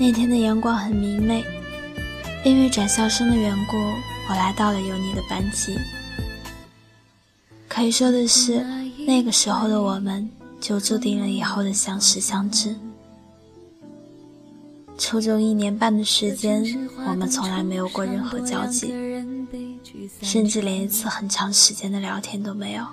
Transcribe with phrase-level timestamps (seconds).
[0.00, 1.44] 那天的阳光很明媚，
[2.42, 3.76] 因为转校生的缘故，
[4.30, 5.76] 我来到了有你的班级。
[7.68, 8.64] 可以说的是，
[9.06, 10.26] 那个时候的我们
[10.58, 12.74] 就注定了以后的相识相知。
[14.96, 16.64] 初中一年半的时间，
[17.06, 18.94] 我们从来没有过任何交集，
[20.22, 22.86] 甚至连一次很长时间的聊天都没有。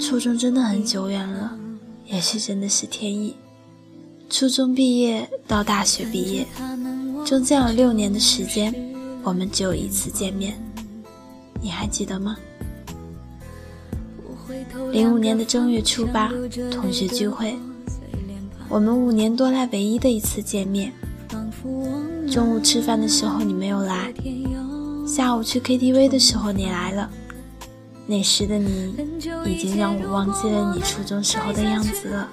[0.00, 1.56] 初中真的很久远了。
[2.06, 3.34] 也许真的是天意。
[4.30, 6.46] 初中毕业到大学毕业，
[7.24, 8.74] 中间有六年的时间，
[9.22, 10.54] 我们只有一次见面，
[11.62, 12.36] 你还记得吗？
[14.92, 16.32] 零五年的正月初八，
[16.70, 17.56] 同学聚会，
[18.68, 20.92] 我们五年多来唯一的一次见面。
[22.30, 24.12] 中午吃饭的时候你没有来，
[25.06, 27.10] 下午去 KTV 的时候你来了。
[28.06, 28.94] 那时的你，
[29.46, 32.28] 已经让我忘记了你初中时候的样子了，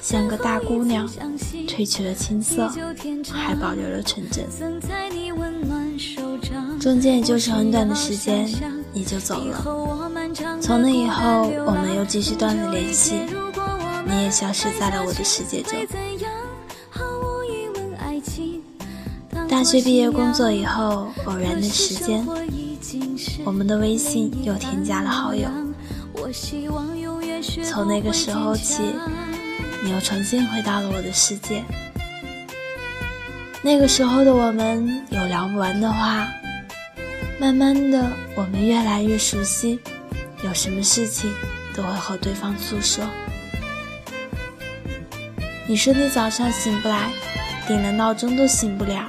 [0.00, 1.06] 像个大姑娘，
[1.66, 2.70] 褪去了青涩，
[3.30, 4.46] 还保留了纯真。
[6.80, 8.48] 中间也就是很短的时间，
[8.92, 9.62] 你就走了。
[10.62, 13.20] 从那以后，我们又继续断了联系，
[14.06, 15.72] 你也消失在了我的世界中。
[19.46, 22.26] 大学毕业工作以后，偶然的时间。
[23.44, 25.48] 我们的微信又添加了好友。
[27.64, 28.82] 从那个时候起，
[29.82, 31.64] 你又重新回到了我的世界。
[33.62, 36.28] 那个时候的我们有聊不完的话，
[37.40, 39.80] 慢慢的我们越来越熟悉，
[40.44, 41.32] 有什么事情
[41.74, 43.04] 都会和对方诉说。
[45.66, 47.10] 你说你早上醒不来，
[47.66, 49.08] 定了闹钟都醒不了，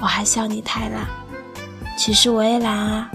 [0.00, 1.06] 我还笑你太懒。
[1.96, 3.10] 其实我也懒啊。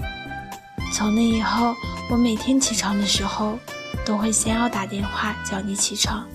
[0.92, 1.74] 从那以后，
[2.10, 3.58] 我每天起床的时候，
[4.04, 6.26] 都会先要打电话叫你起床。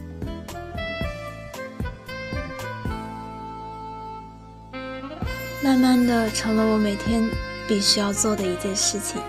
[5.64, 7.30] 慢慢的，成了我每天
[7.68, 9.22] 必须要做的一件事情。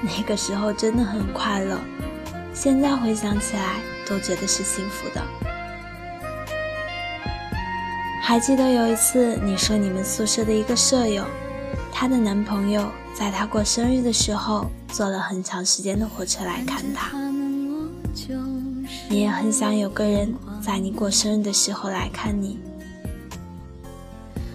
[0.00, 1.78] 那个时候真的很快乐，
[2.52, 3.76] 现在回想起来，
[4.06, 5.22] 都觉得是幸福的。
[8.22, 11.24] 还记得有一次，你说你们宿舍的一个舍友。
[11.92, 17.10] 她的男朋友在他过生日的时候坐了很长时间的火车来看他。
[19.10, 22.60] 你也很想有个人在你过生日的时候来看你。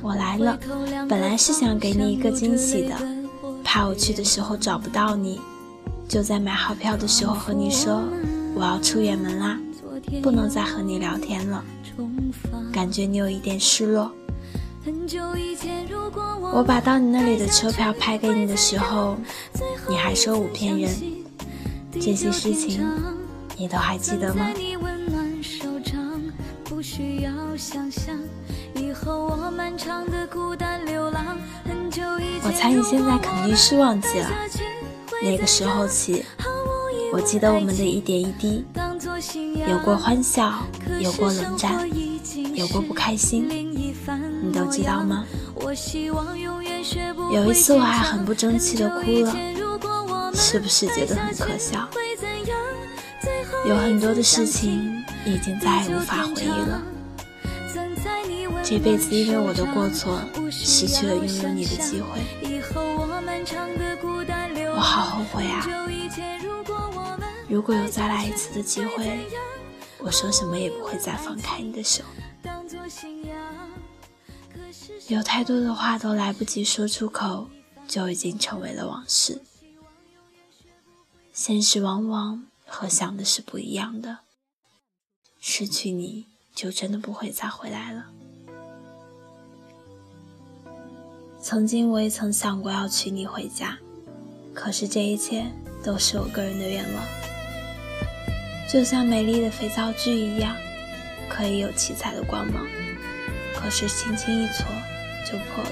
[0.02, 0.57] 我来了，
[1.09, 2.96] 本来是想给你一个惊喜的，
[3.66, 5.41] 怕我去的时候找不到你，
[6.07, 8.02] 就在买好票的时候和你说
[8.56, 9.59] 我要出远门啦，
[10.22, 11.62] 不能再和你聊天了，
[12.72, 14.09] 感觉你有一点失落。
[16.53, 19.17] 我把到你那里的车票拍给你的时候，
[19.88, 20.91] 你还说我骗人。
[21.94, 22.83] 这些事情
[23.55, 24.47] 你都还记得吗？
[32.45, 34.29] 我猜你现在肯定是忘记了。
[35.22, 36.25] 那个时候起，
[37.13, 38.66] 我记得我们的一点一滴，
[39.69, 40.51] 有过欢笑，
[40.99, 41.89] 有过冷战，
[42.53, 43.62] 有过不开心。
[44.63, 45.25] 你知道吗？
[47.31, 49.34] 有一次我还很不争气的哭了，
[50.34, 51.88] 是不是觉得很可笑？
[53.66, 56.81] 有很多的事情已经再也无法回忆了。
[58.63, 60.19] 这辈子因为我的过错，
[60.50, 62.19] 失去了拥有你的机会，
[64.75, 65.66] 我好后悔啊！
[67.47, 69.19] 如果有再来一次的机会，
[70.00, 72.03] 我说什么也不会再放开你的手。
[75.09, 77.50] 有太多的话都来不及说出口，
[77.88, 79.41] 就已经成为了往事。
[81.34, 84.20] 现实往往和想的是不一样的，
[85.41, 88.05] 失去你就真的不会再回来了。
[91.41, 93.78] 曾经我也曾想过要娶你回家，
[94.53, 95.46] 可是这一切
[95.84, 97.03] 都是我个人的愿望，
[98.72, 100.56] 就像美丽的肥皂剧一样，
[101.28, 102.66] 可以有七彩的光芒，
[103.53, 104.66] 可是轻轻一搓。
[105.23, 105.72] 就破了。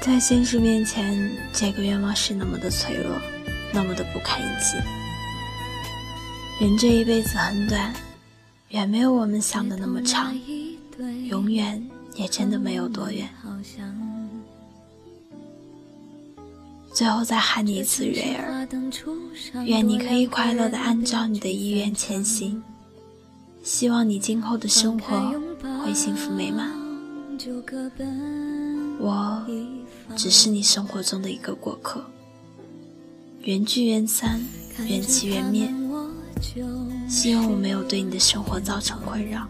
[0.00, 3.20] 在现实面前，这个愿望是那么的脆弱，
[3.72, 4.76] 那么的不堪一击。
[6.64, 7.92] 人这一辈子很短，
[8.70, 10.34] 远没有我们想的那么长，
[11.28, 13.28] 永远也真的没有多远。
[16.92, 18.66] 最后再喊你一次蕊儿，
[19.64, 22.62] 愿你可以快乐的按照你的意愿前行，
[23.62, 25.32] 希望你今后的生活
[25.82, 26.70] 会幸福美满。
[28.98, 29.42] 我
[30.14, 32.04] 只是你生活中的一个过客，
[33.42, 34.38] 缘聚缘散，
[34.86, 35.72] 缘起缘灭，
[37.08, 39.48] 希望我没有对你的生活造成困扰。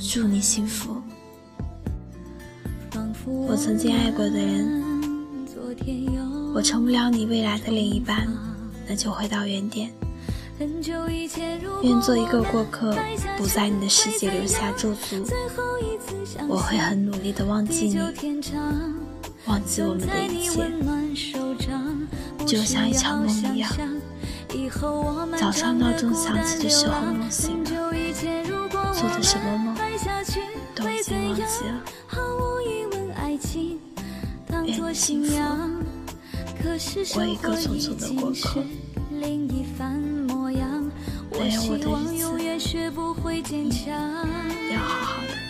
[0.00, 1.00] 祝你幸福。
[3.48, 4.82] 我曾经爱过的人，
[6.52, 8.26] 我成不了你未来的另一半，
[8.88, 9.92] 那就回到原点。
[11.82, 12.96] 愿做一个过客，
[13.36, 15.22] 不在你的世界留下驻足。
[16.48, 17.98] 我会很努力的忘记你，
[19.46, 20.70] 忘记我们的一切，
[22.46, 23.70] 就像一场梦一样。
[25.38, 27.70] 早上闹钟响起的时候梦醒了，
[28.94, 29.76] 做的什么梦
[30.74, 31.84] 都已经忘记了。
[34.64, 35.34] 愿你幸福，
[37.16, 38.64] 我一个匆匆的过客。
[41.46, 42.22] 没有我的日子，
[44.72, 45.45] 要好好的。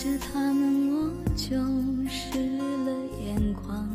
[0.00, 1.58] 着他们，我就
[2.08, 2.30] 湿
[2.86, 2.90] 了
[3.22, 3.86] 眼眶。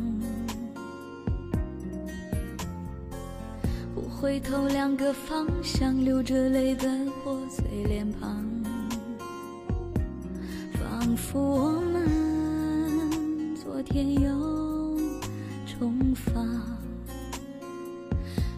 [3.92, 6.88] 不回头，两个方向，流着泪的
[7.24, 8.40] 破碎脸庞，
[10.74, 14.30] 仿佛我们昨天又
[15.66, 16.62] 重逢。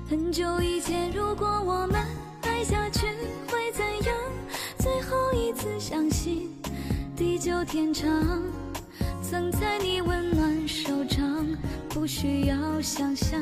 [0.07, 1.97] 很久以前，如果我们
[2.43, 3.07] 爱下去
[3.51, 4.18] 会怎样？
[7.71, 8.11] 天长，
[9.21, 11.47] 曾在你温暖手掌，
[11.91, 13.39] 不需要想象，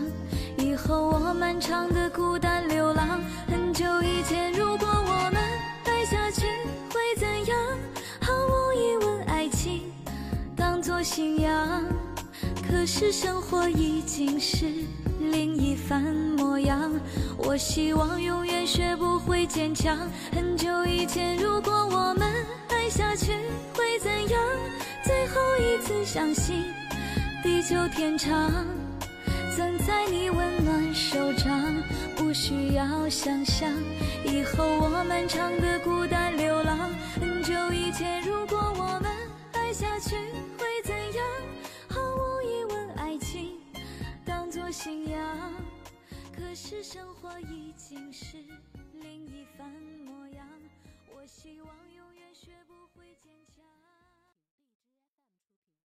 [0.58, 3.20] 以后我漫长的孤单流浪。
[3.46, 5.40] 很久以前，如果我们
[5.84, 6.44] 爱下去
[6.92, 7.56] 会怎样？
[8.20, 9.82] 毫无疑问，爱情
[10.56, 11.84] 当作信仰。
[12.68, 14.66] 可是生活已经是
[15.20, 16.02] 另一番
[16.36, 16.90] 模样。
[17.38, 19.96] 我希望永远学不会坚强。
[20.32, 22.28] 很久以前，如果我们
[22.70, 23.30] 爱下去
[23.72, 23.85] 会。
[23.98, 24.42] 怎样？
[25.02, 26.64] 最后一次相信
[27.42, 28.66] 地久天长，
[29.54, 31.74] 曾在你温暖手掌，
[32.16, 33.72] 不需要想象，
[34.24, 36.90] 以后我漫长的孤单流浪。
[37.20, 39.10] 很久以前，如果我们
[39.52, 40.16] 爱下去
[40.58, 41.26] 会怎样？
[41.88, 43.58] 毫无疑问，爱情
[44.24, 45.20] 当作信仰。
[46.36, 48.36] 可是生活已经是
[48.92, 49.70] 另一番
[50.04, 50.46] 模样。
[51.08, 52.05] 我希望有。